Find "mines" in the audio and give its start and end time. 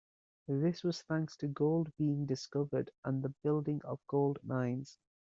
4.43-4.97